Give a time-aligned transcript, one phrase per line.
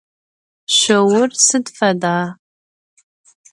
[0.75, 2.17] Şsour sıd feda?